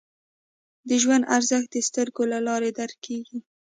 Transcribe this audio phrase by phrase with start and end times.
[0.87, 3.39] د ژوند ارزښت د سترګو له لارې درک کېږي